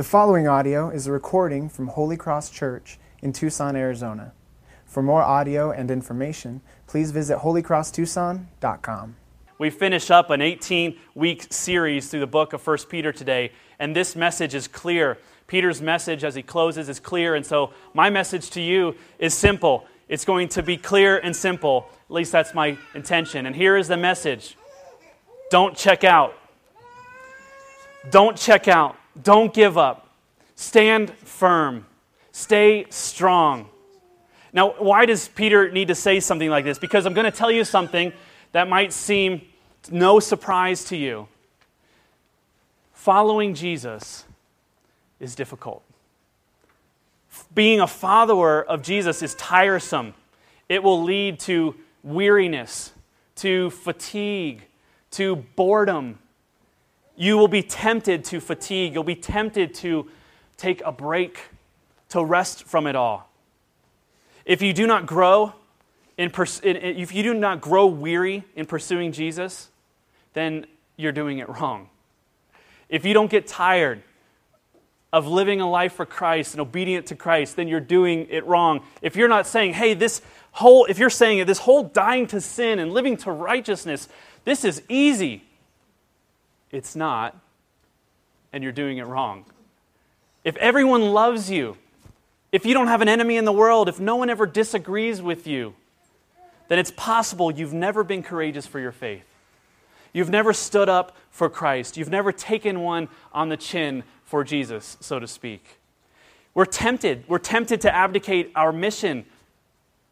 [0.00, 4.32] The following audio is a recording from Holy Cross Church in Tucson, Arizona.
[4.86, 9.16] For more audio and information, please visit holycrosstucson.com.
[9.58, 13.94] We finish up an 18 week series through the book of 1 Peter today, and
[13.94, 15.18] this message is clear.
[15.46, 19.84] Peter's message as he closes is clear, and so my message to you is simple.
[20.08, 21.90] It's going to be clear and simple.
[22.08, 23.44] At least that's my intention.
[23.44, 24.56] And here is the message
[25.50, 26.32] Don't check out.
[28.10, 28.96] Don't check out.
[29.20, 30.08] Don't give up.
[30.54, 31.86] Stand firm.
[32.32, 33.68] Stay strong.
[34.52, 36.78] Now, why does Peter need to say something like this?
[36.78, 38.12] Because I'm going to tell you something
[38.52, 39.42] that might seem
[39.90, 41.28] no surprise to you.
[42.92, 44.24] Following Jesus
[45.20, 45.82] is difficult.
[47.54, 50.14] Being a follower of Jesus is tiresome.
[50.68, 52.92] It will lead to weariness,
[53.36, 54.62] to fatigue,
[55.12, 56.18] to boredom,
[57.16, 58.94] you will be tempted to fatigue.
[58.94, 60.08] You'll be tempted to
[60.56, 61.40] take a break,
[62.10, 63.30] to rest from it all.
[64.44, 65.54] If you do not grow,
[66.16, 69.68] in if you do not grow weary in pursuing Jesus,
[70.34, 71.88] then you're doing it wrong.
[72.88, 74.02] If you don't get tired
[75.12, 78.84] of living a life for Christ and obedient to Christ, then you're doing it wrong.
[79.02, 82.78] If you're not saying, hey, this whole, if you're saying this whole dying to sin
[82.78, 84.08] and living to righteousness,
[84.44, 85.44] this is easy,
[86.70, 87.36] it's not,
[88.52, 89.44] and you're doing it wrong.
[90.44, 91.76] If everyone loves you,
[92.52, 95.46] if you don't have an enemy in the world, if no one ever disagrees with
[95.46, 95.74] you,
[96.68, 99.24] then it's possible you've never been courageous for your faith.
[100.12, 101.96] You've never stood up for Christ.
[101.96, 105.78] You've never taken one on the chin for Jesus, so to speak.
[106.54, 107.24] We're tempted.
[107.28, 109.24] We're tempted to abdicate our mission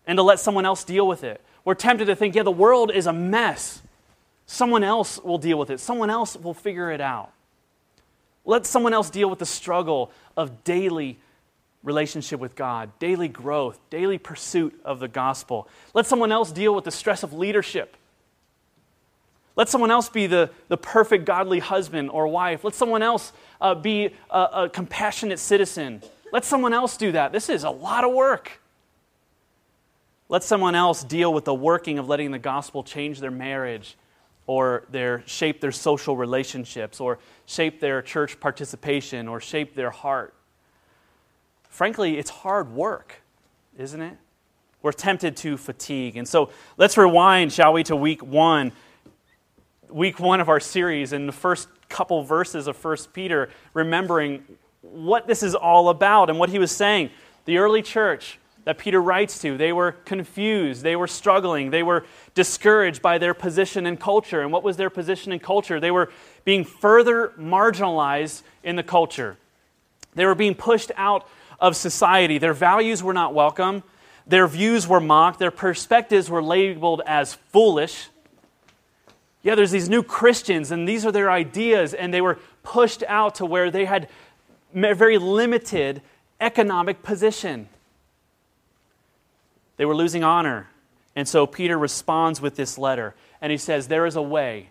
[0.06, 1.40] and to let someone else deal with it.
[1.64, 3.82] We're tempted to think, yeah, the world is a mess.
[4.50, 7.30] Someone else will deal with it, someone else will figure it out.
[8.46, 11.18] Let someone else deal with the struggle of daily
[11.82, 15.68] relationship with God, daily growth, daily pursuit of the gospel.
[15.92, 17.94] Let someone else deal with the stress of leadership.
[19.54, 22.64] Let someone else be the, the perfect godly husband or wife.
[22.64, 26.02] Let someone else uh, be a, a compassionate citizen.
[26.32, 27.32] Let someone else do that.
[27.32, 28.62] This is a lot of work.
[30.30, 33.94] Let someone else deal with the working of letting the gospel change their marriage
[34.48, 40.34] or their, shape their social relationships, or shape their church participation, or shape their heart.
[41.68, 43.20] Frankly, it's hard work,
[43.76, 44.16] isn't it?
[44.80, 46.16] We're tempted to fatigue.
[46.16, 46.48] And so
[46.78, 48.72] let's rewind, shall we, to week one,
[49.90, 54.42] week one of our series, in the first couple verses of 1 Peter, remembering
[54.80, 57.10] what this is all about and what he was saying.
[57.44, 58.38] The early church,
[58.68, 59.56] that Peter writes to.
[59.56, 64.42] They were confused, they were struggling, they were discouraged by their position in culture.
[64.42, 65.80] And what was their position in culture?
[65.80, 66.10] They were
[66.44, 69.38] being further marginalized in the culture.
[70.14, 71.26] They were being pushed out
[71.58, 72.36] of society.
[72.36, 73.84] Their values were not welcome.
[74.26, 75.38] Their views were mocked.
[75.38, 78.10] Their perspectives were labeled as foolish.
[79.42, 83.36] Yeah, there's these new Christians, and these are their ideas, and they were pushed out
[83.36, 84.10] to where they had
[84.74, 86.02] very limited
[86.38, 87.70] economic position.
[89.78, 90.68] They were losing honor.
[91.16, 93.14] And so Peter responds with this letter.
[93.40, 94.68] And he says, There is a way.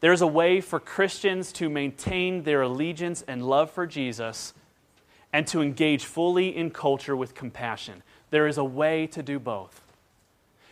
[0.00, 4.54] There is a way for Christians to maintain their allegiance and love for Jesus
[5.32, 8.02] and to engage fully in culture with compassion.
[8.30, 9.82] There is a way to do both.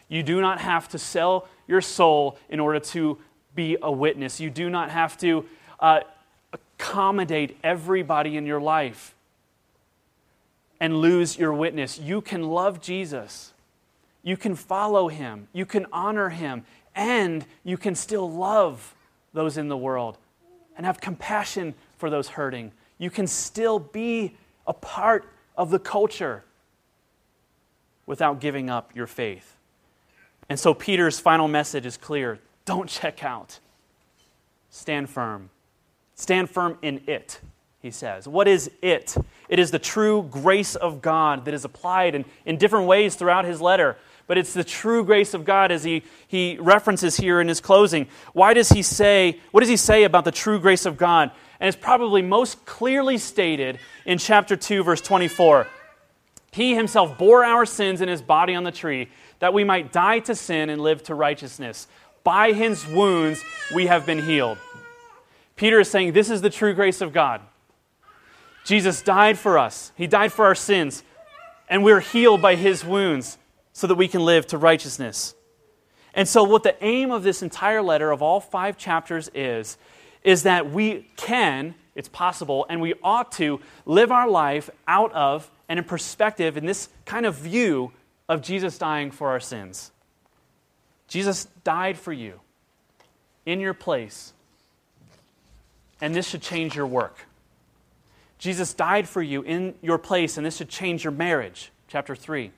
[0.09, 3.19] You do not have to sell your soul in order to
[3.55, 4.41] be a witness.
[4.41, 5.47] You do not have to
[5.81, 6.01] uh,
[6.53, 9.15] accommodate everybody in your life
[10.84, 11.99] and lose your witness.
[11.99, 13.55] You can love Jesus,
[14.22, 16.62] you can follow him, you can honor him,
[16.95, 18.95] and you can still love
[19.33, 20.19] those in the world
[20.77, 22.71] and have compassion for those hurting.
[22.99, 24.37] You can still be
[24.67, 25.25] a part
[25.56, 26.45] of the culture
[28.05, 29.56] without giving up your faith.
[30.51, 33.59] And so Peter's final message is clear don't check out,
[34.69, 35.49] stand firm.
[36.15, 37.41] Stand firm in it
[37.84, 38.27] he says.
[38.27, 39.15] What is it?
[39.49, 43.45] It is the true grace of God that is applied in, in different ways throughout
[43.45, 43.97] his letter.
[44.27, 48.07] But it's the true grace of God as he, he references here in his closing.
[48.33, 51.31] Why does he say, what does he say about the true grace of God?
[51.61, 55.67] And it's probably most clearly stated in chapter 2, verse 24.
[56.53, 59.09] He himself bore our sins in his body on the tree,
[59.41, 61.87] that we might die to sin and live to righteousness.
[62.23, 63.43] By his wounds
[63.75, 64.59] we have been healed.
[65.57, 67.43] Peter is saying this is the true grace of God.
[68.65, 71.03] Jesus died for us, He died for our sins,
[71.69, 73.39] and we're healed by His wounds
[73.72, 75.34] so that we can live to righteousness.
[76.15, 79.77] And so, what the aim of this entire letter, of all five chapters, is,
[80.22, 85.51] is that we can, it's possible, and we ought to live our life out of
[85.69, 87.93] and in perspective in this kind of view
[88.28, 89.91] of Jesus dying for our sins.
[91.09, 92.41] Jesus died for you
[93.45, 94.33] in your place,
[96.01, 97.27] and this should change your work.
[98.39, 101.71] Jesus died for you in your place, and this should change your marriage.
[101.89, 102.51] Chapter 3.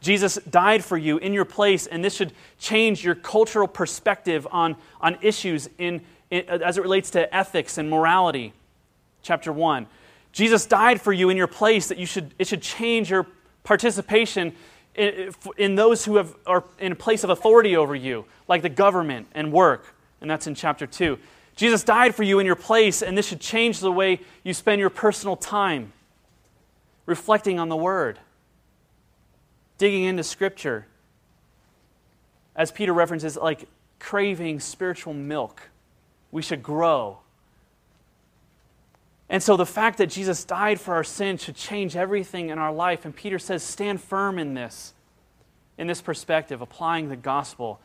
[0.00, 4.76] Jesus died for you in your place, and this should change your cultural perspective on,
[5.00, 6.00] on issues in,
[6.30, 8.52] in, as it relates to ethics and morality.
[9.22, 9.86] Chapter 1.
[10.32, 13.26] Jesus died for you in your place, that you should, it should change your
[13.62, 14.54] participation
[14.94, 18.68] in, in those who have, are in a place of authority over you, like the
[18.68, 19.94] government and work.
[20.20, 21.18] And that's in chapter 2.
[21.56, 24.80] Jesus died for you in your place, and this should change the way you spend
[24.80, 25.92] your personal time
[27.06, 28.18] reflecting on the Word,
[29.78, 30.86] digging into Scripture.
[32.56, 33.68] As Peter references, like
[34.00, 35.70] craving spiritual milk.
[36.32, 37.18] We should grow.
[39.28, 42.72] And so the fact that Jesus died for our sins should change everything in our
[42.72, 43.04] life.
[43.04, 44.92] And Peter says, stand firm in this,
[45.78, 47.78] in this perspective, applying the gospel,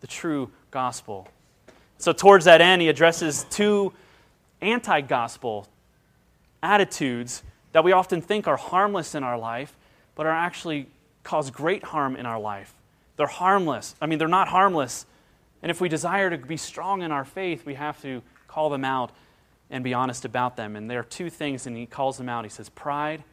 [0.00, 1.28] the true gospel.
[1.98, 3.92] So, towards that end, he addresses two
[4.60, 5.68] anti gospel
[6.62, 7.42] attitudes
[7.72, 9.76] that we often think are harmless in our life,
[10.14, 10.86] but are actually
[11.22, 12.74] cause great harm in our life.
[13.16, 13.94] They're harmless.
[14.00, 15.06] I mean, they're not harmless.
[15.62, 18.84] And if we desire to be strong in our faith, we have to call them
[18.84, 19.10] out
[19.70, 20.76] and be honest about them.
[20.76, 22.44] And there are two things, and he calls them out.
[22.44, 23.24] He says, pride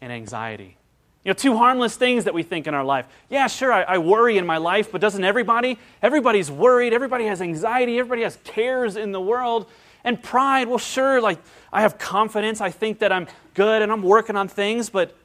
[0.00, 0.78] and anxiety.
[1.26, 3.04] You know, two harmless things that we think in our life.
[3.28, 5.76] Yeah, sure, I, I, worry in my life, but doesn't everybody?
[6.00, 6.92] Everybody's worried.
[6.92, 7.98] Everybody has anxiety.
[7.98, 9.68] Everybody has cares in the world.
[10.04, 11.40] And pride, well, sure, like
[11.72, 12.60] I have confidence.
[12.60, 15.16] I think that I'm good and I'm working on things, but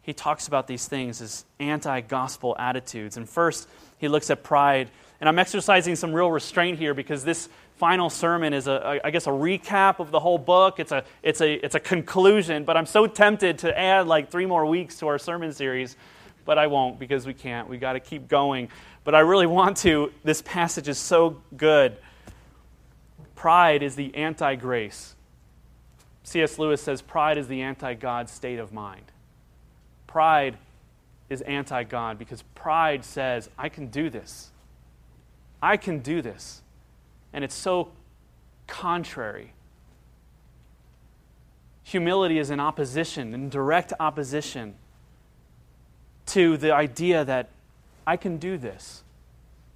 [0.00, 3.18] he talks about these things as anti gospel attitudes.
[3.18, 4.88] And first, he looks at pride.
[5.20, 9.26] And I'm exercising some real restraint here because this final sermon is, a, I guess,
[9.26, 10.78] a recap of the whole book.
[10.78, 14.44] It's a, it's, a, it's a conclusion, but I'm so tempted to add like three
[14.44, 15.96] more weeks to our sermon series,
[16.44, 17.70] but I won't because we can't.
[17.70, 18.68] we got to keep going.
[19.02, 20.12] But I really want to.
[20.22, 21.96] This passage is so good.
[23.34, 25.14] Pride is the anti grace.
[26.22, 26.58] C.S.
[26.58, 29.06] Lewis says pride is the anti God state of mind.
[30.06, 30.58] Pride
[31.30, 34.50] is anti God because pride says, I can do this.
[35.62, 36.60] I can do this
[37.32, 37.92] and it's so
[38.66, 39.52] contrary.
[41.84, 44.74] Humility is in opposition, in direct opposition
[46.26, 47.48] to the idea that
[48.06, 49.02] I can do this.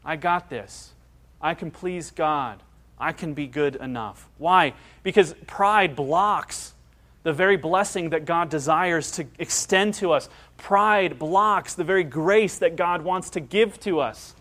[0.05, 0.93] I got this.
[1.41, 2.63] I can please God.
[2.99, 4.29] I can be good enough.
[4.39, 4.75] Why?
[5.03, 6.75] Because pride blocks
[7.25, 10.29] the very blessing that God desires to extend to us.
[10.59, 14.35] Pride blocks the very grace that God wants to give to us.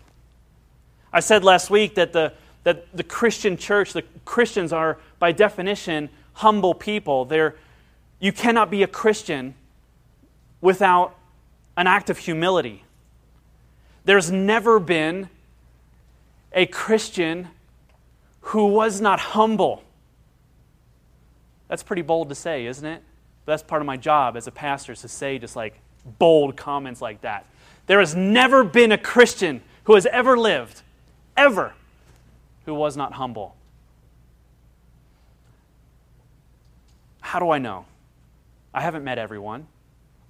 [1.12, 2.34] I said last week that the
[2.64, 7.24] that the Christian church, the Christians are, by definition, humble people.
[7.24, 7.56] They're,
[8.18, 9.54] you cannot be a Christian
[10.60, 11.14] without
[11.76, 12.84] an act of humility.
[14.04, 15.28] There's never been
[16.52, 17.48] a Christian
[18.40, 19.82] who was not humble.
[21.68, 23.02] That's pretty bold to say, isn't it?
[23.44, 25.80] But that's part of my job as a pastor is to say just like
[26.18, 27.46] bold comments like that.
[27.86, 30.82] There has never been a Christian who has ever lived,
[31.36, 31.74] ever,
[32.66, 33.56] who was not humble.
[37.20, 37.86] How do I know?
[38.72, 39.66] I haven't met everyone.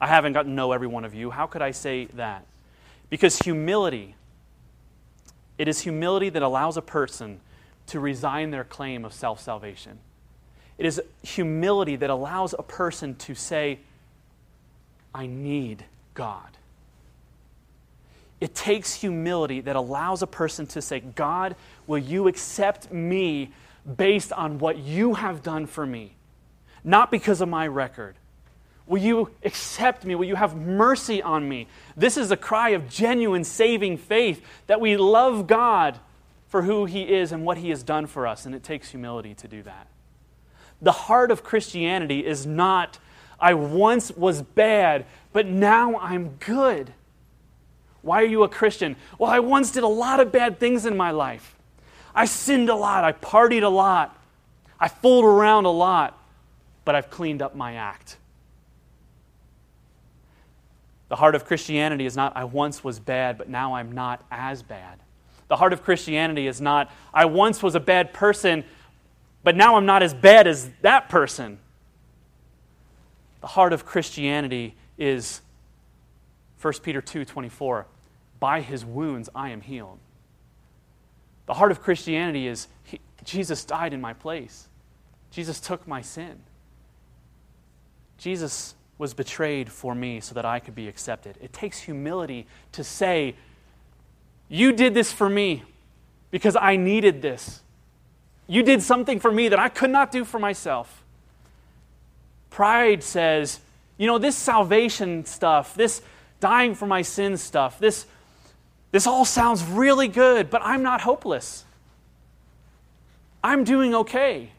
[0.00, 1.30] I haven't gotten to know every one of you.
[1.30, 2.44] How could I say that?
[3.10, 4.14] Because humility,
[5.58, 7.40] it is humility that allows a person
[7.86, 9.98] to resign their claim of self salvation.
[10.78, 13.78] It is humility that allows a person to say,
[15.14, 16.56] I need God.
[18.44, 23.52] It takes humility that allows a person to say, God, will you accept me
[23.96, 26.14] based on what you have done for me,
[26.84, 28.16] not because of my record?
[28.86, 30.14] Will you accept me?
[30.14, 31.68] Will you have mercy on me?
[31.96, 35.98] This is a cry of genuine saving faith that we love God
[36.48, 39.32] for who He is and what He has done for us, and it takes humility
[39.36, 39.86] to do that.
[40.82, 42.98] The heart of Christianity is not,
[43.40, 46.92] I once was bad, but now I'm good.
[48.04, 48.96] Why are you a Christian?
[49.18, 51.56] Well, I once did a lot of bad things in my life.
[52.14, 53.02] I sinned a lot.
[53.02, 54.16] I partied a lot.
[54.78, 56.18] I fooled around a lot.
[56.84, 58.18] But I've cleaned up my act.
[61.08, 64.62] The heart of Christianity is not, I once was bad, but now I'm not as
[64.62, 64.98] bad.
[65.48, 68.64] The heart of Christianity is not, I once was a bad person,
[69.42, 71.58] but now I'm not as bad as that person.
[73.40, 75.40] The heart of Christianity is
[76.60, 77.86] 1 Peter 2 24
[78.44, 79.98] by his wounds I am healed.
[81.46, 84.68] The heart of Christianity is he, Jesus died in my place,
[85.30, 86.40] Jesus took my sin.
[88.18, 91.38] Jesus was betrayed for me so that I could be accepted.
[91.40, 93.34] It takes humility to say,
[94.50, 95.62] You did this for me
[96.30, 97.62] because I needed this.
[98.46, 101.02] You did something for me that I could not do for myself.
[102.50, 103.60] Pride says,
[103.96, 106.02] You know, this salvation stuff, this
[106.40, 108.04] dying for my sin stuff, this,
[108.94, 111.64] this all sounds really good, but I'm not hopeless.
[113.42, 114.50] I'm doing okay.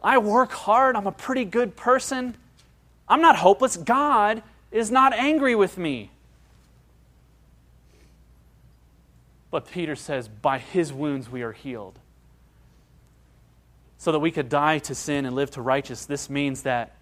[0.00, 0.94] I work hard.
[0.94, 2.36] I'm a pretty good person.
[3.08, 3.76] I'm not hopeless.
[3.76, 6.12] God is not angry with me.
[9.50, 11.98] But Peter says, by his wounds we are healed.
[13.98, 16.94] So that we could die to sin and live to righteousness, this means that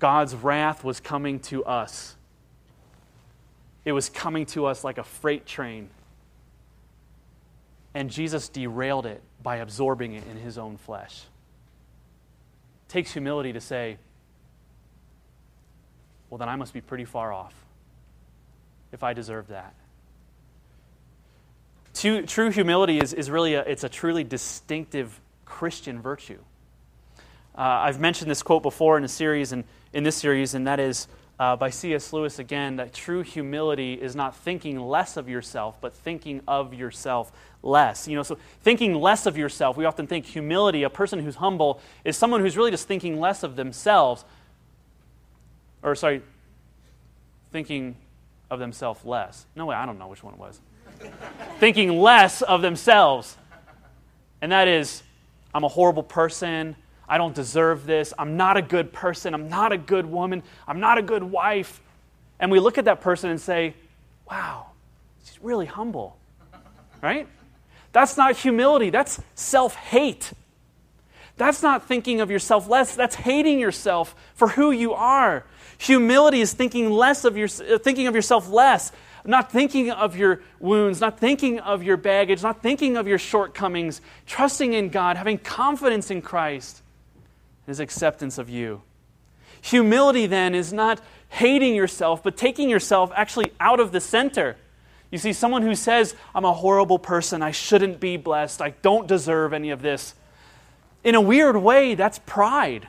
[0.00, 2.15] God's wrath was coming to us.
[3.86, 5.88] It was coming to us like a freight train.
[7.94, 11.22] And Jesus derailed it by absorbing it in his own flesh.
[12.86, 13.96] It takes humility to say,
[16.28, 17.54] well, then I must be pretty far off
[18.90, 19.72] if I deserve that.
[21.94, 26.38] True humility is, is really a, it's a truly distinctive Christian virtue.
[27.56, 29.62] Uh, I've mentioned this quote before in a series and
[29.92, 31.06] in this series, and that is
[31.38, 32.12] uh, by C.S.
[32.12, 37.30] Lewis again that true humility is not thinking less of yourself, but thinking of yourself
[37.62, 38.08] less.
[38.08, 41.80] You know, so thinking less of yourself, we often think humility, a person who's humble,
[42.04, 44.24] is someone who's really just thinking less of themselves
[45.86, 46.20] or sorry,
[47.52, 47.96] thinking
[48.50, 49.46] of themselves less.
[49.54, 50.60] No way, I don't know which one it was.
[51.58, 53.36] thinking less of themselves.
[54.42, 55.04] And that is,
[55.54, 56.74] I'm a horrible person.
[57.08, 58.12] I don't deserve this.
[58.18, 59.34] I'm not a good person.
[59.34, 60.42] I'm not a good woman.
[60.66, 61.80] I'm not a good wife.
[62.38, 63.74] And we look at that person and say,
[64.30, 64.66] wow,
[65.24, 66.16] she's really humble.
[67.02, 67.28] Right?
[67.92, 70.32] That's not humility, that's self hate.
[71.38, 75.44] That's not thinking of yourself less, that's hating yourself for who you are.
[75.78, 78.92] Humility is thinking less of your, uh, thinking of yourself less,
[79.24, 84.00] not thinking of your wounds, not thinking of your baggage, not thinking of your shortcomings,
[84.26, 86.82] trusting in God, having confidence in Christ,
[87.66, 88.82] His acceptance of you.
[89.62, 94.56] Humility then is not hating yourself, but taking yourself actually out of the center.
[95.10, 99.06] You see, someone who says, I'm a horrible person, I shouldn't be blessed, I don't
[99.06, 100.14] deserve any of this.
[101.04, 102.88] In a weird way, that's pride.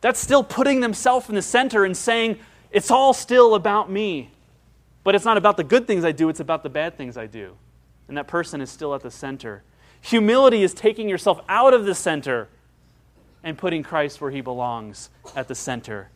[0.00, 2.38] That's still putting themselves in the center and saying,
[2.70, 4.30] it's all still about me.
[5.02, 7.26] But it's not about the good things I do, it's about the bad things I
[7.26, 7.56] do.
[8.08, 9.62] And that person is still at the center.
[10.00, 12.48] Humility is taking yourself out of the center
[13.44, 16.08] and putting Christ where he belongs at the center.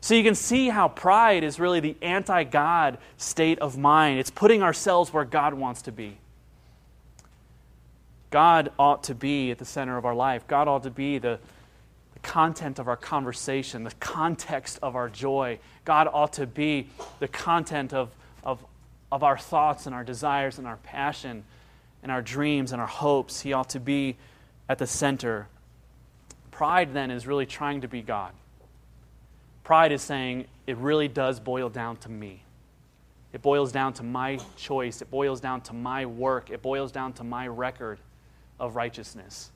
[0.00, 4.18] So you can see how pride is really the anti God state of mind.
[4.18, 6.18] It's putting ourselves where God wants to be.
[8.30, 10.48] God ought to be at the center of our life.
[10.48, 11.38] God ought to be the,
[12.22, 15.58] content of our conversation, the context of our joy.
[15.84, 16.88] God ought to be
[17.18, 18.10] the content of,
[18.44, 18.64] of,
[19.10, 21.44] of our thoughts and our desires and our passion
[22.02, 23.40] and our dreams and our hopes.
[23.40, 24.16] He ought to be
[24.68, 25.48] at the center.
[26.62, 28.32] Pride, then, is really trying to be God.
[29.64, 32.44] Pride is saying, it really does boil down to me.
[33.32, 35.02] It boils down to my choice.
[35.02, 36.50] It boils down to my work.
[36.50, 37.98] It boils down to my record
[38.60, 39.50] of righteousness.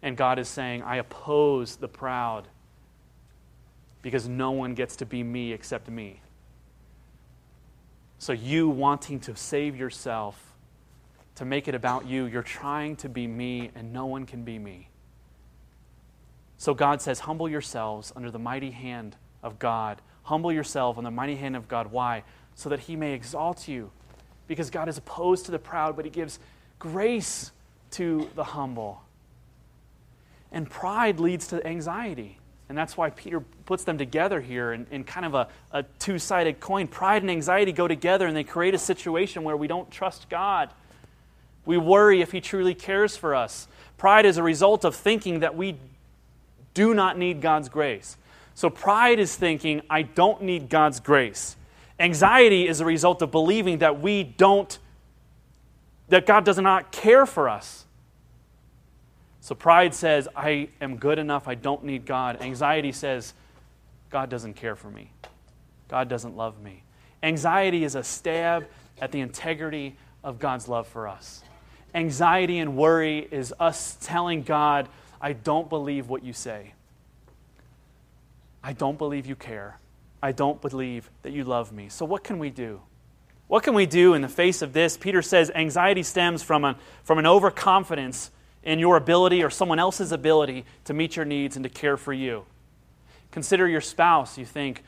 [0.00, 2.46] And God is saying, I oppose the proud
[4.00, 6.20] because no one gets to be me except me.
[8.20, 10.54] So, you wanting to save yourself,
[11.34, 14.56] to make it about you, you're trying to be me, and no one can be
[14.56, 14.89] me.
[16.60, 20.02] So, God says, Humble yourselves under the mighty hand of God.
[20.24, 21.90] Humble yourself under the mighty hand of God.
[21.90, 22.22] Why?
[22.54, 23.90] So that He may exalt you.
[24.46, 26.38] Because God is opposed to the proud, but He gives
[26.78, 27.50] grace
[27.92, 29.00] to the humble.
[30.52, 32.36] And pride leads to anxiety.
[32.68, 36.18] And that's why Peter puts them together here in, in kind of a, a two
[36.18, 36.88] sided coin.
[36.88, 40.68] Pride and anxiety go together, and they create a situation where we don't trust God.
[41.64, 43.66] We worry if He truly cares for us.
[43.96, 45.76] Pride is a result of thinking that we
[46.80, 48.16] do not need God's grace.
[48.54, 51.56] So pride is thinking, I don't need God's grace.
[51.98, 54.78] Anxiety is a result of believing that we don't,
[56.08, 57.84] that God does not care for us.
[59.42, 62.40] So pride says, I am good enough, I don't need God.
[62.40, 63.34] Anxiety says,
[64.08, 65.12] God doesn't care for me,
[65.86, 66.82] God doesn't love me.
[67.22, 68.66] Anxiety is a stab
[69.02, 71.42] at the integrity of God's love for us.
[71.94, 74.88] Anxiety and worry is us telling God,
[75.20, 76.74] I don't believe what you say.
[78.62, 79.78] I don't believe you care.
[80.22, 81.88] I don't believe that you love me.
[81.88, 82.80] So, what can we do?
[83.48, 84.96] What can we do in the face of this?
[84.96, 88.30] Peter says anxiety stems from, a, from an overconfidence
[88.62, 92.12] in your ability or someone else's ability to meet your needs and to care for
[92.12, 92.44] you.
[93.32, 94.38] Consider your spouse.
[94.38, 94.84] You think,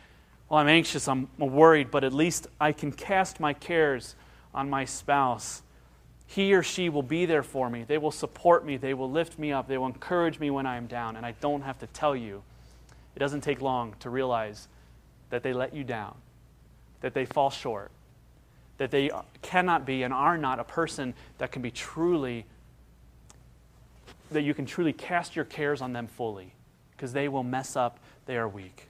[0.49, 4.15] well, I'm anxious, I'm worried, but at least I can cast my cares
[4.55, 5.63] on my spouse.
[6.27, 7.85] He or she will be there for me.
[7.85, 8.77] They will support me.
[8.77, 9.69] They will lift me up.
[9.69, 11.17] They will encourage me when I am down.
[11.17, 12.43] And I don't have to tell you.
[13.15, 14.69] It doesn't take long to realize
[15.29, 16.15] that they let you down,
[17.01, 17.91] that they fall short,
[18.79, 19.11] that they
[19.43, 22.47] cannot be and are not a person that can be truly,
[24.31, 26.55] that you can truly cast your cares on them fully,
[26.93, 28.89] because they will mess up, they are weak.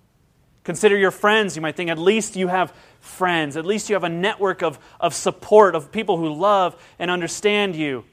[0.65, 1.57] Consider your friends.
[1.57, 4.79] You might think at least you have friends, at least you have a network of,
[5.01, 8.05] of support, of people who love and understand you.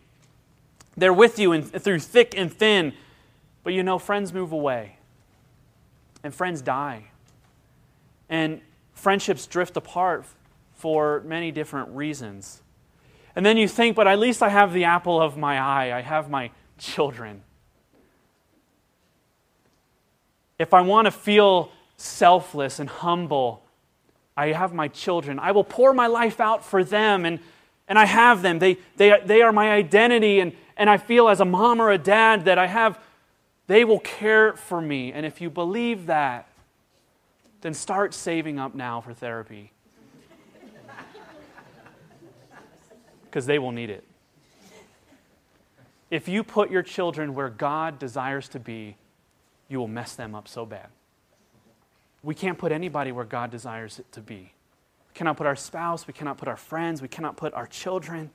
[0.98, 2.94] They're with you in, through thick and thin.
[3.64, 4.98] But you know, friends move away,
[6.24, 7.06] and friends die.
[8.30, 8.62] And
[8.94, 10.26] friendships drift apart
[10.74, 12.62] for many different reasons.
[13.36, 16.02] And then you think, but at least I have the apple of my eye, I
[16.02, 17.44] have my children.
[20.58, 23.64] If I want to feel selfless and humble,
[24.38, 25.38] I have my children.
[25.40, 27.40] I will pour my life out for them, and,
[27.88, 28.60] and I have them.
[28.60, 31.98] They, they, they are my identity, and, and I feel as a mom or a
[31.98, 33.00] dad that I have,
[33.68, 35.12] they will care for me.
[35.12, 36.48] And if you believe that,
[37.62, 39.74] then start saving up now for therapy.
[43.26, 44.04] because they will need it.
[46.10, 48.96] If you put your children where God desires to be,
[49.68, 50.88] you will mess them up so bad.
[52.24, 54.52] We can't put anybody where God desires it to be.
[55.10, 58.30] We cannot put our spouse, we cannot put our friends, we cannot put our children.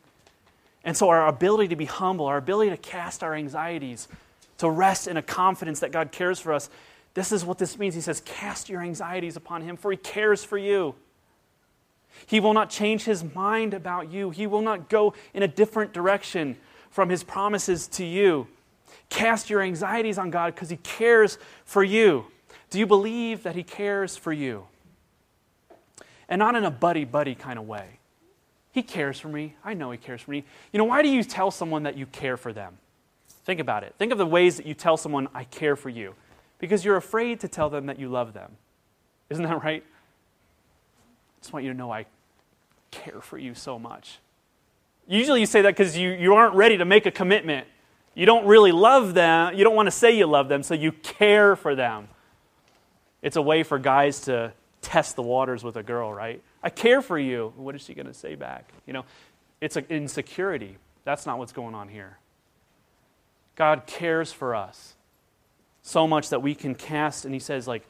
[0.84, 4.08] And so, our ability to be humble, our ability to cast our anxieties,
[4.58, 6.68] to rest in a confidence that God cares for us,
[7.14, 7.94] this is what this means.
[7.94, 10.94] He says, Cast your anxieties upon Him, for He cares for you.
[12.26, 14.30] He will not change his mind about you.
[14.30, 16.56] He will not go in a different direction
[16.90, 18.46] from his promises to you.
[19.10, 22.26] Cast your anxieties on God because he cares for you.
[22.74, 24.66] Do you believe that he cares for you?
[26.28, 28.00] And not in a buddy buddy kind of way.
[28.72, 29.54] He cares for me.
[29.64, 30.42] I know he cares for me.
[30.72, 32.76] You know, why do you tell someone that you care for them?
[33.44, 33.94] Think about it.
[33.96, 36.16] Think of the ways that you tell someone, I care for you.
[36.58, 38.50] Because you're afraid to tell them that you love them.
[39.30, 39.84] Isn't that right?
[39.84, 42.06] I just want you to know I
[42.90, 44.18] care for you so much.
[45.06, 47.68] Usually you say that because you, you aren't ready to make a commitment.
[48.16, 49.54] You don't really love them.
[49.54, 52.08] You don't want to say you love them, so you care for them.
[53.24, 56.42] It's a way for guys to test the waters with a girl, right?
[56.62, 57.54] I care for you.
[57.56, 58.70] What is she going to say back?
[58.86, 59.06] You know,
[59.62, 60.76] it's an insecurity.
[61.04, 62.18] That's not what's going on here.
[63.56, 64.94] God cares for us
[65.80, 67.82] so much that we can cast, and He says, like,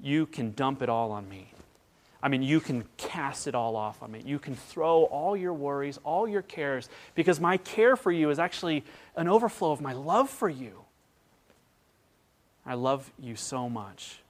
[0.00, 1.52] you can dump it all on me.
[2.22, 4.22] I mean, you can cast it all off on me.
[4.24, 8.38] You can throw all your worries, all your cares, because my care for you is
[8.38, 8.84] actually
[9.16, 10.84] an overflow of my love for you.
[12.64, 14.20] I love you so much.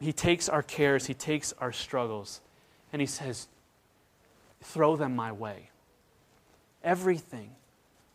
[0.00, 2.40] He takes our cares, He takes our struggles,
[2.92, 3.48] and He says,
[4.62, 5.70] throw them my way.
[6.82, 7.50] Everything.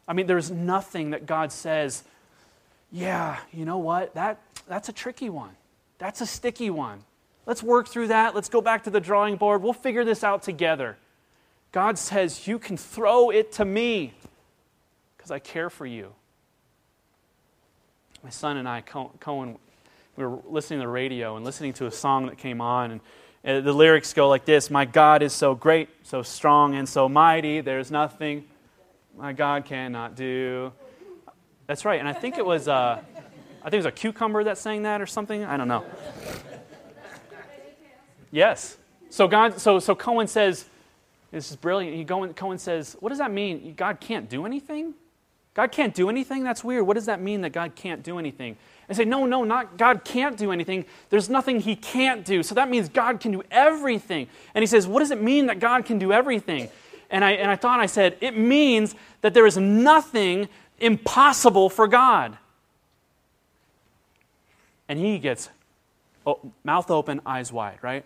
[0.07, 2.03] I mean, there's nothing that God says,
[2.91, 4.13] yeah, you know what?
[4.15, 5.51] That, that's a tricky one.
[5.97, 7.03] That's a sticky one.
[7.45, 8.35] Let's work through that.
[8.35, 9.61] Let's go back to the drawing board.
[9.61, 10.97] We'll figure this out together.
[11.71, 14.13] God says, You can throw it to me
[15.15, 16.13] because I care for you.
[18.23, 19.57] My son and I, Cohen,
[20.21, 23.01] we were listening to the radio and listening to a song that came on,
[23.43, 27.09] and the lyrics go like this My God is so great, so strong, and so
[27.09, 28.45] mighty, there's nothing
[29.17, 30.71] my God cannot do.
[31.65, 33.01] That's right, and I think it was, uh,
[33.63, 35.43] I think it was a cucumber that sang that or something.
[35.43, 35.83] I don't know.
[38.29, 38.77] Yes.
[39.09, 40.65] So God, so so Cohen says,
[41.31, 41.97] this is brilliant.
[41.97, 43.73] He Cohen, Cohen says, what does that mean?
[43.75, 44.93] God can't do anything?
[45.53, 46.43] God can't do anything?
[46.43, 46.87] That's weird.
[46.87, 48.55] What does that mean that God can't do anything?
[48.89, 50.85] I say, no, no, not God can't do anything.
[51.09, 52.43] There's nothing he can't do.
[52.43, 54.27] So that means God can do everything.
[54.53, 56.69] And he says, what does it mean that God can do everything?
[57.09, 61.87] And I, and I thought, I said, it means that there is nothing impossible for
[61.87, 62.37] God.
[64.87, 65.49] And he gets
[66.25, 68.05] oh, mouth open, eyes wide, right?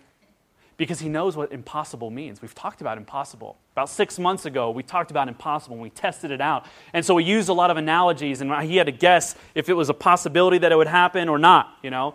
[0.76, 2.42] Because he knows what impossible means.
[2.42, 3.56] We've talked about impossible.
[3.72, 6.66] About six months ago, we talked about impossible and we tested it out.
[6.92, 9.74] And so we used a lot of analogies, and he had to guess if it
[9.74, 12.14] was a possibility that it would happen or not, you know.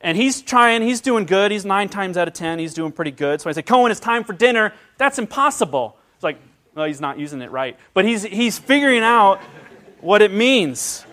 [0.00, 1.52] And he's trying, he's doing good.
[1.52, 3.40] He's nine times out of ten, he's doing pretty good.
[3.40, 4.72] So I say, Cohen, it's time for dinner.
[4.98, 5.96] That's impossible.
[6.16, 6.38] It's like,
[6.74, 7.78] well, he's not using it right.
[7.94, 9.40] But he's, he's figuring out
[10.00, 11.06] what it means.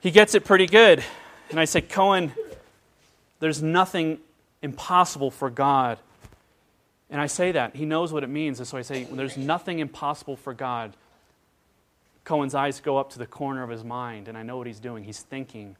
[0.00, 1.04] He gets it pretty good.
[1.50, 2.32] And I say, Cohen,
[3.38, 4.18] there's nothing
[4.62, 5.98] impossible for God.
[7.08, 7.74] And I say that.
[7.74, 8.58] He knows what it means.
[8.58, 10.96] And so I say, there's nothing impossible for God.
[12.24, 14.78] Cohen's eyes go up to the corner of his mind, and I know what he's
[14.78, 15.04] doing.
[15.04, 15.76] He's thinking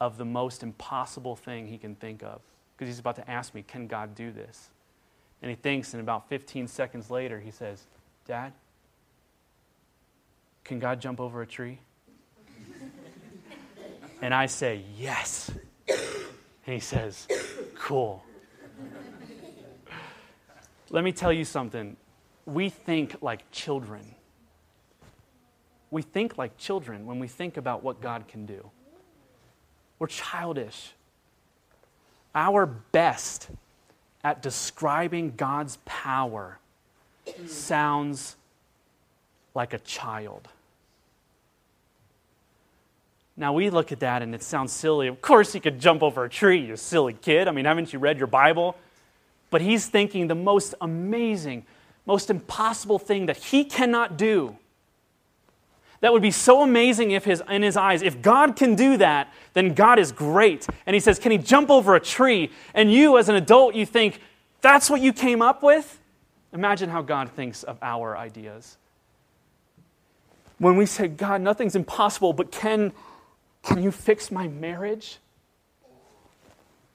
[0.00, 2.40] of the most impossible thing he can think of
[2.76, 4.70] because he's about to ask me, Can God do this?
[5.40, 7.82] And he thinks, and about 15 seconds later, he says,
[8.26, 8.52] Dad,
[10.64, 11.78] can God jump over a tree?
[14.20, 15.50] and I say, Yes.
[15.88, 17.28] And he says,
[17.76, 18.24] Cool.
[20.90, 21.96] Let me tell you something.
[22.46, 24.14] We think like children.
[25.90, 28.70] We think like children when we think about what God can do.
[29.98, 30.92] We're childish.
[32.34, 33.48] Our best
[34.22, 36.58] at describing God's power
[37.46, 38.36] sounds
[39.54, 40.48] like a child.
[43.36, 45.08] Now we look at that and it sounds silly.
[45.08, 47.48] Of course, he could jump over a tree, you silly kid.
[47.48, 48.76] I mean, haven't you read your Bible?
[49.50, 51.64] But he's thinking the most amazing,
[52.06, 54.56] most impossible thing that he cannot do.
[56.00, 58.02] That would be so amazing if his, in his eyes.
[58.02, 60.66] If God can do that, then God is great.
[60.86, 62.50] And he says, Can he jump over a tree?
[62.74, 64.20] And you, as an adult, you think,
[64.60, 65.98] That's what you came up with?
[66.52, 68.76] Imagine how God thinks of our ideas.
[70.58, 72.92] When we say, God, nothing's impossible, but can,
[73.64, 75.18] can you fix my marriage?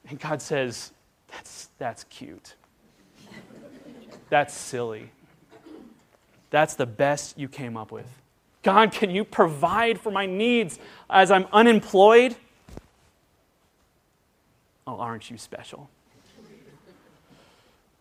[0.08, 0.92] And God says,
[1.28, 2.54] that's, that's cute.
[4.28, 5.10] That's silly.
[6.50, 8.06] That's the best you came up with.
[8.62, 10.78] God, can you provide for my needs
[11.08, 12.36] as I'm unemployed?
[14.86, 15.88] Oh, aren't you special?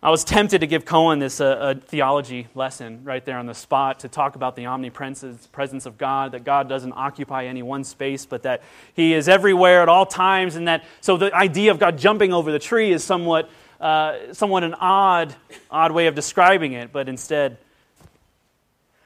[0.01, 3.53] I was tempted to give Cohen this uh, a theology lesson right there on the
[3.53, 8.25] spot to talk about the omnipresence of God, that God doesn't occupy any one space,
[8.25, 11.97] but that He is everywhere at all times, and that so the idea of God
[11.97, 13.49] jumping over the tree is somewhat,
[13.81, 15.35] uh, somewhat an odd,
[15.69, 16.93] odd way of describing it.
[16.93, 17.57] But instead,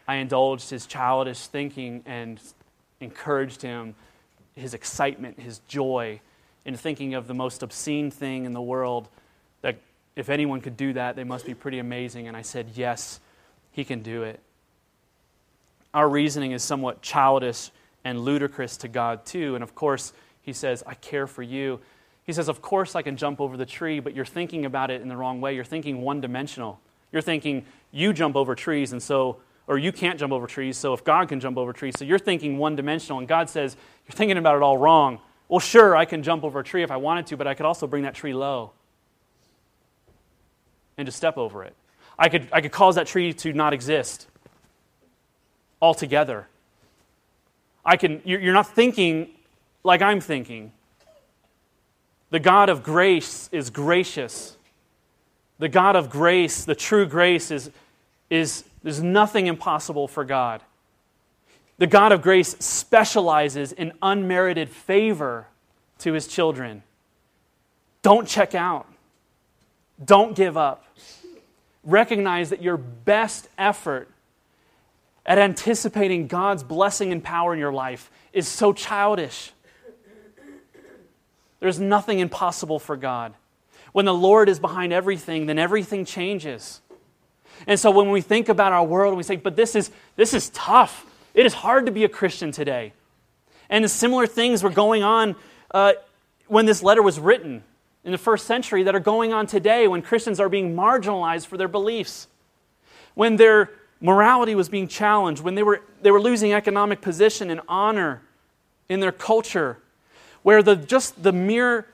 [0.07, 2.39] I indulged his childish thinking and
[2.99, 3.95] encouraged him,
[4.55, 6.21] his excitement, his joy
[6.65, 9.09] in thinking of the most obscene thing in the world
[10.15, 12.27] if anyone could do that, they must be pretty amazing.
[12.27, 13.19] And I said, Yes,
[13.71, 14.39] he can do it.
[15.93, 17.71] Our reasoning is somewhat childish
[18.03, 19.55] and ludicrous to God, too.
[19.55, 21.79] And of course, he says, I care for you.
[22.25, 25.01] He says, Of course, I can jump over the tree, but you're thinking about it
[25.01, 25.55] in the wrong way.
[25.55, 26.79] You're thinking one dimensional.
[27.11, 30.93] You're thinking, You jump over trees, and so, or you can't jump over trees, so
[30.93, 33.17] if God can jump over trees, so you're thinking one dimensional.
[33.17, 33.75] And God says,
[34.07, 35.19] You're thinking about it all wrong.
[35.47, 37.65] Well, sure, I can jump over a tree if I wanted to, but I could
[37.65, 38.73] also bring that tree low
[40.97, 41.75] and to step over it.
[42.17, 44.27] I could, I could cause that tree to not exist
[45.81, 46.47] altogether.
[47.85, 49.29] I can, you're not thinking
[49.83, 50.71] like I'm thinking.
[52.29, 54.57] The God of grace is gracious.
[55.59, 57.69] The God of grace, the true grace, is,
[58.29, 60.61] is there's nothing impossible for God.
[61.77, 65.47] The God of grace specializes in unmerited favor
[65.99, 66.83] to his children.
[68.01, 68.87] Don't check out.
[70.03, 70.85] Don't give up.
[71.83, 74.09] Recognize that your best effort
[75.25, 79.51] at anticipating God's blessing and power in your life is so childish.
[81.59, 83.33] There's nothing impossible for God.
[83.93, 86.81] When the Lord is behind everything, then everything changes.
[87.67, 90.49] And so when we think about our world, we say, but this is, this is
[90.49, 91.05] tough.
[91.33, 92.93] It is hard to be a Christian today.
[93.69, 95.35] And similar things were going on
[95.71, 95.93] uh,
[96.47, 97.63] when this letter was written
[98.03, 101.57] in the first century that are going on today when Christians are being marginalized for
[101.57, 102.27] their beliefs,
[103.15, 107.61] when their morality was being challenged, when they were, they were losing economic position and
[107.67, 108.21] honor
[108.89, 109.77] in their culture,
[110.41, 111.87] where the, just the mere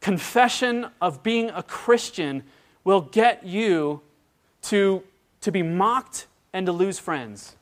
[0.00, 2.42] confession of being a Christian
[2.82, 4.02] will get you
[4.62, 5.02] to,
[5.40, 7.56] to be mocked and to lose friends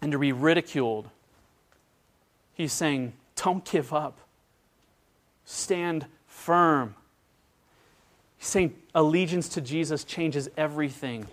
[0.00, 1.08] and to be ridiculed.
[2.54, 4.18] He's saying, don't give up.
[5.50, 6.94] Stand firm.
[8.36, 11.26] He's saying allegiance to Jesus changes everything.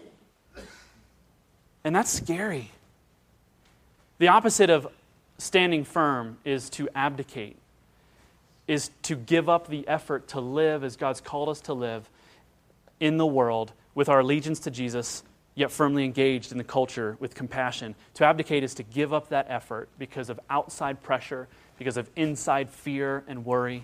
[1.83, 2.71] And that's scary.
[4.19, 4.87] The opposite of
[5.37, 7.57] standing firm is to abdicate,
[8.69, 12.09] is to give up the effort to live as God's called us to live
[13.01, 15.23] in the world with our allegiance to Jesus,
[15.55, 17.95] yet firmly engaged in the culture with compassion.
[18.13, 22.69] To abdicate is to give up that effort because of outside pressure, because of inside
[22.69, 23.83] fear and worry.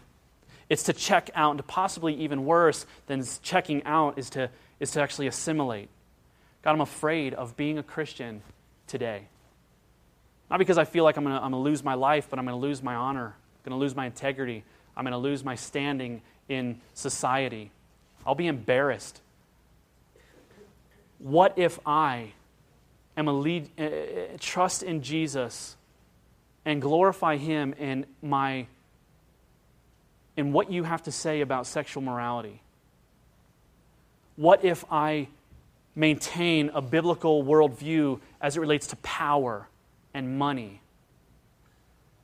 [0.72, 4.92] It's to check out, and to possibly even worse than checking out is to, is
[4.92, 5.90] to actually assimilate.
[6.62, 8.42] God, I'm afraid of being a Christian
[8.88, 9.24] today.
[10.50, 12.66] Not because I feel like I'm going to lose my life, but I'm going to
[12.66, 14.64] lose my honor, I'm going to lose my integrity,
[14.96, 17.72] I'm going to lose my standing in society.
[18.26, 19.20] I'll be embarrassed.
[21.20, 22.32] What if I
[23.18, 23.90] am a lead, uh,
[24.40, 25.76] trust in Jesus
[26.64, 28.68] and glorify Him in my
[30.38, 32.62] in what you have to say about sexual morality?
[34.36, 35.28] What if I
[35.96, 39.68] maintain a biblical worldview as it relates to power
[40.14, 40.82] and money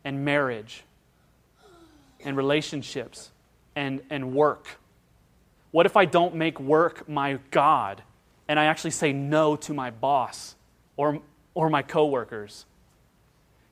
[0.04, 0.84] and marriage
[2.24, 3.30] and relationships
[3.76, 4.80] and, and work?
[5.72, 8.02] What if I don't make work my God
[8.48, 10.56] and I actually say no to my boss
[10.96, 11.22] or,
[11.54, 12.66] or my coworkers?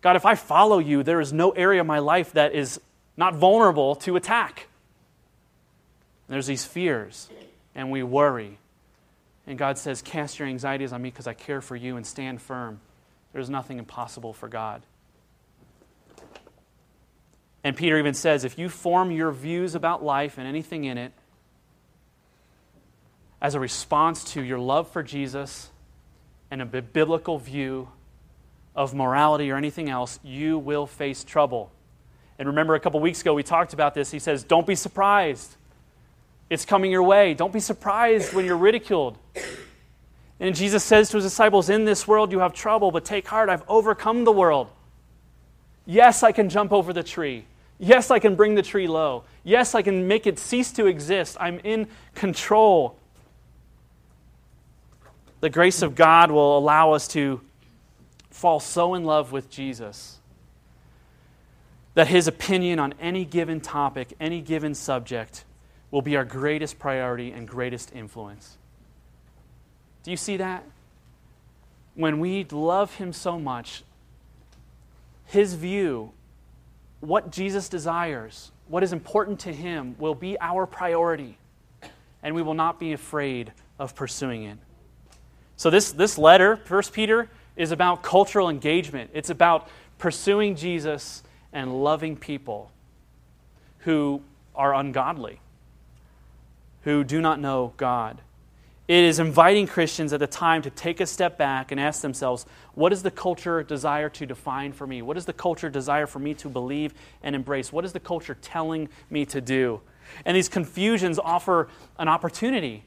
[0.02, 2.80] God, if I follow you, there is no area of my life that is
[3.18, 4.68] not vulnerable to attack.
[6.28, 7.30] There's these fears,
[7.74, 8.58] and we worry.
[9.48, 12.42] And God says, Cast your anxieties on me because I care for you and stand
[12.42, 12.80] firm.
[13.32, 14.82] There's nothing impossible for God.
[17.66, 21.12] And Peter even says, if you form your views about life and anything in it
[23.42, 25.72] as a response to your love for Jesus
[26.52, 27.90] and a biblical view
[28.76, 31.72] of morality or anything else, you will face trouble.
[32.38, 34.12] And remember, a couple weeks ago, we talked about this.
[34.12, 35.56] He says, Don't be surprised.
[36.50, 37.34] It's coming your way.
[37.34, 39.18] Don't be surprised when you're ridiculed.
[40.40, 43.50] And Jesus says to his disciples, In this world you have trouble, but take heart,
[43.50, 44.70] I've overcome the world.
[45.86, 47.46] Yes, I can jump over the tree.
[47.78, 49.24] Yes, I can bring the tree low.
[49.44, 51.38] Yes, I can make it cease to exist.
[51.40, 52.98] I'm in control.
[55.42, 57.42] The grace of God will allow us to
[58.30, 60.20] fall so in love with Jesus
[61.96, 65.44] that his opinion on any given topic, any given subject,
[65.92, 68.58] will be our greatest priority and greatest influence.
[70.04, 70.64] Do you see that?
[71.96, 73.84] When we love him so much,
[75.26, 76.12] his view,
[77.00, 81.38] what Jesus desires, what is important to him, will be our priority,
[82.22, 84.58] and we will not be afraid of pursuing it.
[85.56, 89.12] So, this, this letter, 1 Peter, is about cultural engagement.
[89.14, 91.24] It's about pursuing Jesus
[91.56, 92.70] and loving people
[93.80, 94.22] who
[94.54, 95.40] are ungodly,
[96.84, 98.22] who do not know God.
[98.90, 102.46] It is inviting Christians at the time to take a step back and ask themselves,
[102.76, 105.02] what does the culture desire to define for me?
[105.02, 107.72] What does the culture desire for me to believe and embrace?
[107.72, 109.80] What is the culture telling me to do?
[110.26, 112.84] And these confusions offer an opportunity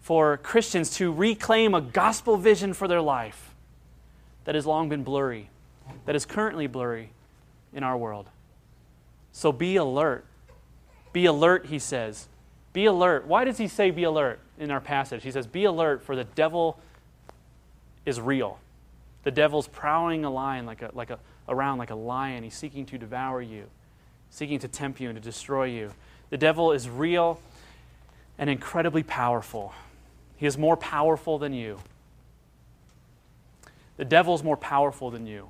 [0.00, 3.54] for Christians to reclaim a gospel vision for their life
[4.46, 5.50] that has long been blurry,
[6.06, 7.10] that is currently blurry
[7.74, 8.28] in our world.
[9.32, 10.24] So be alert.
[11.12, 12.28] Be alert, he says.
[12.72, 13.26] Be alert.
[13.26, 15.22] Why does he say be alert in our passage?
[15.22, 16.78] He says, Be alert, for the devil
[18.06, 18.58] is real.
[19.24, 22.42] The devil's prowling a lion like a, like a, around like a lion.
[22.42, 23.64] He's seeking to devour you,
[24.30, 25.92] seeking to tempt you and to destroy you.
[26.30, 27.40] The devil is real
[28.38, 29.72] and incredibly powerful.
[30.36, 31.78] He is more powerful than you.
[33.96, 35.48] The devil's more powerful than you.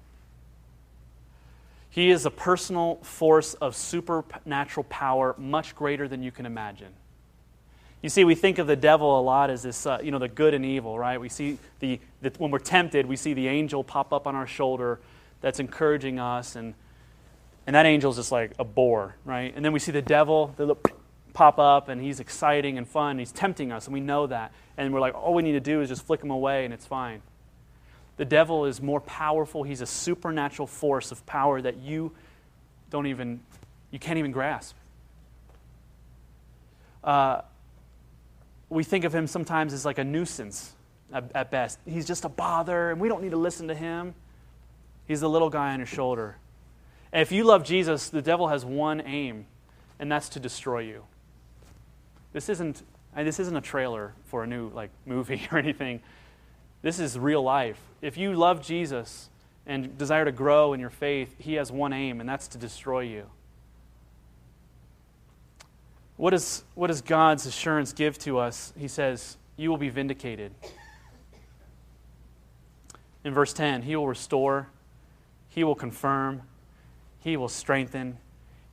[1.94, 6.92] He is a personal force of supernatural power, much greater than you can imagine.
[8.02, 10.26] You see, we think of the devil a lot as this, uh, you know, the
[10.26, 11.20] good and evil, right?
[11.20, 14.48] We see the, the, when we're tempted, we see the angel pop up on our
[14.48, 14.98] shoulder
[15.40, 16.74] that's encouraging us, and,
[17.64, 19.52] and that angel's just like a bore, right?
[19.54, 20.74] And then we see the devil the,
[21.32, 24.52] pop up, and he's exciting and fun, and he's tempting us, and we know that.
[24.76, 26.86] And we're like, all we need to do is just flick him away, and it's
[26.86, 27.22] fine.
[28.16, 29.62] The devil is more powerful.
[29.62, 32.12] He's a supernatural force of power that you
[32.90, 33.40] don't even,
[33.90, 34.76] you can't even grasp.
[37.02, 37.42] Uh,
[38.70, 40.72] we think of him sometimes as like a nuisance
[41.12, 41.78] at, at, best.
[41.86, 44.14] He's just a bother, and we don't need to listen to him.
[45.06, 46.36] He's the little guy on your shoulder.
[47.12, 49.46] And if you love Jesus, the devil has one aim,
[49.98, 51.04] and that's to destroy you.
[52.32, 52.82] This isn't,
[53.16, 56.00] this isn't a trailer for a new like movie or anything.
[56.84, 57.80] This is real life.
[58.02, 59.30] If you love Jesus
[59.66, 63.00] and desire to grow in your faith, He has one aim, and that's to destroy
[63.00, 63.24] you.
[66.18, 68.74] What, is, what does God's assurance give to us?
[68.76, 70.52] He says, You will be vindicated.
[73.24, 74.68] In verse 10, He will restore,
[75.48, 76.42] He will confirm,
[77.18, 78.18] He will strengthen,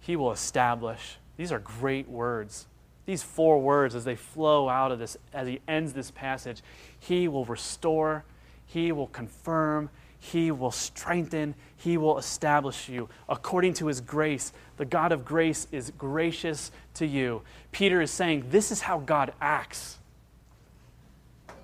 [0.02, 1.16] He will establish.
[1.38, 2.68] These are great words
[3.12, 6.62] these four words as they flow out of this, as he ends this passage,
[6.98, 8.24] he will restore,
[8.66, 14.54] he will confirm, he will strengthen, he will establish you according to his grace.
[14.78, 17.42] The God of grace is gracious to you.
[17.74, 19.98] Peter is saying, This is how God acts.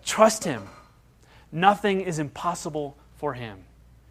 [0.03, 0.67] Trust him.
[1.49, 3.63] Nothing is impossible for him.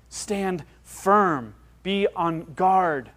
[0.08, 3.10] Stand firm, be on guard.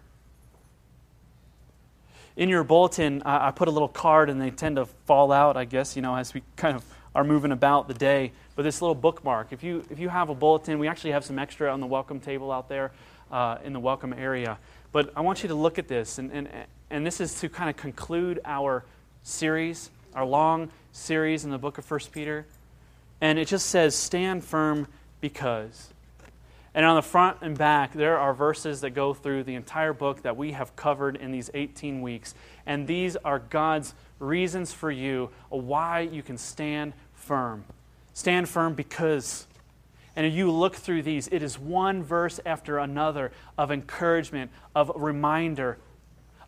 [2.36, 5.56] In your bulletin, I, I put a little card, and they tend to fall out,
[5.56, 8.32] I guess, you know, as we kind of are moving about the day.
[8.56, 11.38] But this little bookmark, if you, if you have a bulletin, we actually have some
[11.38, 12.92] extra on the welcome table out there
[13.30, 14.58] uh, in the welcome area.
[14.92, 16.48] But I want you to look at this, and, and,
[16.90, 18.84] and this is to kind of conclude our
[19.22, 22.46] series, our long series in the book of 1 Peter.
[23.20, 24.88] And it just says, Stand firm
[25.20, 25.92] because.
[26.74, 30.22] And on the front and back, there are verses that go through the entire book
[30.22, 32.34] that we have covered in these 18 weeks.
[32.64, 37.64] And these are God's reasons for you why you can stand firm.
[38.12, 39.46] Stand firm because.
[40.14, 45.78] And you look through these, it is one verse after another of encouragement, of reminder,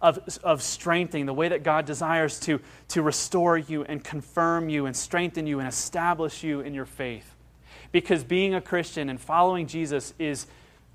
[0.01, 4.87] of, of strengthening, the way that God desires to, to restore you and confirm you
[4.87, 7.32] and strengthen you and establish you in your faith.
[7.92, 10.46] Because being a Christian and following Jesus is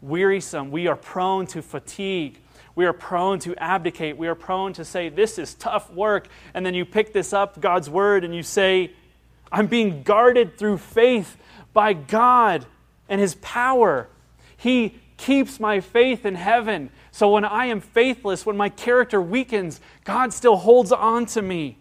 [0.01, 0.71] wearisome.
[0.71, 2.39] We are prone to fatigue.
[2.75, 4.17] We are prone to abdicate.
[4.17, 6.27] We are prone to say, This is tough work.
[6.53, 8.91] And then you pick this up, God's word, and you say,
[9.51, 11.37] I'm being guarded through faith
[11.73, 12.65] by God
[13.09, 14.09] and His power.
[14.57, 16.89] He keeps my faith in heaven.
[17.11, 21.77] So when I am faithless, when my character weakens, God still holds on to me.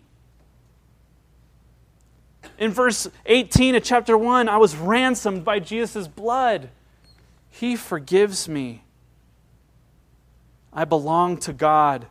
[2.59, 6.71] In verse 18 of chapter 1, I was ransomed by Jesus' blood.
[7.51, 8.83] He forgives me.
[10.73, 12.07] I belong to God.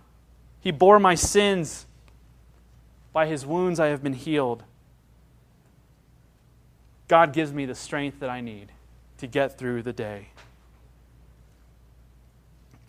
[0.59, 1.85] He bore my sins.
[3.13, 4.63] By his wounds, I have been healed.
[7.07, 8.71] God gives me the strength that I need
[9.19, 10.29] to get through the day.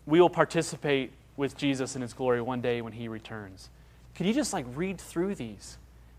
[0.07, 3.69] We will participate with Jesus in his glory one day when he returns.
[4.15, 5.77] Can you just like read through these?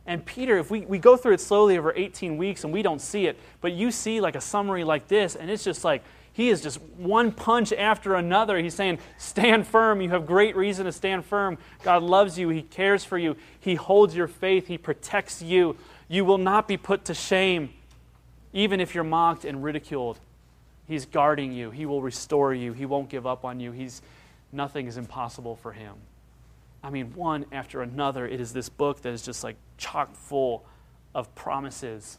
[0.08, 3.02] And Peter, if we, we go through it slowly over 18 weeks and we don't
[3.02, 6.50] see it, but you see like a summary like this, and it's just like he
[6.50, 8.60] is just one punch after another.
[8.60, 10.02] He's saying, Stand firm.
[10.02, 11.58] You have great reason to stand firm.
[11.84, 12.50] God loves you.
[12.50, 13.36] He cares for you.
[13.60, 14.67] He holds your faith.
[14.67, 15.76] He protects you.
[16.08, 17.72] You will not be put to shame.
[18.54, 20.20] Even if you're mocked and ridiculed,
[20.88, 21.70] He's guarding you.
[21.72, 22.72] He will restore you.
[22.72, 23.72] He won't give up on you.
[23.74, 24.02] He's,
[24.54, 25.96] nothing is impossible for Him.
[26.88, 30.65] I mean, one after another, it is this book that is just like chock full
[31.13, 32.17] of promises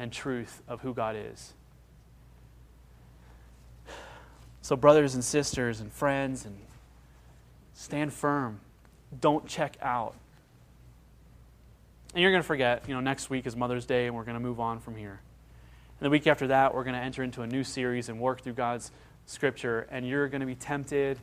[0.00, 1.52] and truth of who God is.
[4.62, 6.58] So, brothers and sisters and friends, and
[7.72, 8.58] stand firm.
[9.20, 10.16] Don't check out.
[12.14, 14.34] And you're going to forget, you know, next week is Mother's Day, and we're going
[14.34, 15.20] to move on from here.
[16.00, 18.40] And the week after that, we're going to enter into a new series and work
[18.40, 18.90] through God's
[19.26, 21.20] Scripture, and you're going to be tempted.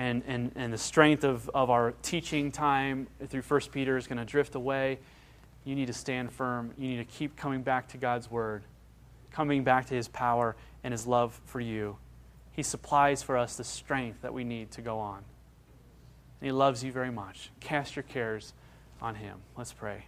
[0.00, 4.16] And, and, and the strength of, of our teaching time through 1 Peter is going
[4.16, 4.98] to drift away.
[5.64, 6.72] You need to stand firm.
[6.78, 8.62] You need to keep coming back to God's Word,
[9.30, 11.98] coming back to His power and His love for you.
[12.52, 15.18] He supplies for us the strength that we need to go on.
[16.40, 17.50] And He loves you very much.
[17.60, 18.54] Cast your cares
[19.02, 19.36] on Him.
[19.54, 20.06] Let's pray.